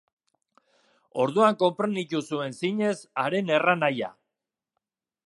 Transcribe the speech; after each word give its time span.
Orduan 1.25 1.59
konprenitu 1.65 2.21
zuen 2.31 2.57
zinez 2.63 2.97
haren 3.25 3.55
erranahia. 3.59 4.11